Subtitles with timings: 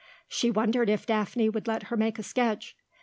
[0.27, 2.75] She wondered if Daphne would let her make a sketch.